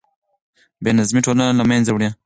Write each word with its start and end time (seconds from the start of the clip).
بې 0.83 0.91
نظمي 0.99 1.21
ټولنه 1.25 1.45
له 1.59 1.63
منځه 1.69 1.91
وړي. 1.93 2.09